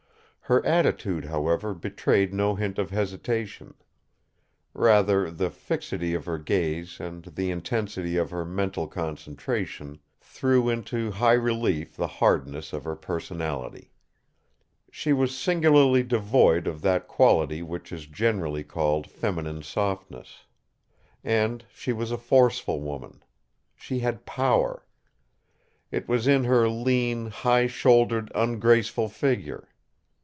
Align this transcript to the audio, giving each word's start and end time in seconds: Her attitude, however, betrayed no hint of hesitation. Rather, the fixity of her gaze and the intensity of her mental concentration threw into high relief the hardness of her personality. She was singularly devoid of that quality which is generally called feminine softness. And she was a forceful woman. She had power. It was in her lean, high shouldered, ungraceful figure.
Her 0.51 0.65
attitude, 0.65 1.23
however, 1.23 1.73
betrayed 1.73 2.33
no 2.33 2.55
hint 2.55 2.77
of 2.77 2.89
hesitation. 2.89 3.73
Rather, 4.73 5.31
the 5.31 5.49
fixity 5.49 6.13
of 6.13 6.25
her 6.25 6.37
gaze 6.37 6.99
and 6.99 7.23
the 7.23 7.49
intensity 7.51 8.17
of 8.17 8.31
her 8.31 8.43
mental 8.43 8.85
concentration 8.85 9.99
threw 10.19 10.67
into 10.67 11.09
high 11.11 11.35
relief 11.39 11.95
the 11.95 12.05
hardness 12.19 12.73
of 12.73 12.83
her 12.83 12.97
personality. 12.97 13.93
She 14.91 15.13
was 15.13 15.37
singularly 15.37 16.03
devoid 16.03 16.67
of 16.67 16.81
that 16.81 17.07
quality 17.07 17.63
which 17.63 17.93
is 17.93 18.05
generally 18.05 18.65
called 18.65 19.09
feminine 19.09 19.63
softness. 19.63 20.43
And 21.23 21.63
she 21.73 21.93
was 21.93 22.11
a 22.11 22.17
forceful 22.17 22.81
woman. 22.81 23.23
She 23.73 23.99
had 23.99 24.25
power. 24.25 24.85
It 25.91 26.09
was 26.09 26.27
in 26.27 26.43
her 26.43 26.67
lean, 26.67 27.27
high 27.27 27.67
shouldered, 27.67 28.29
ungraceful 28.35 29.07
figure. 29.07 29.69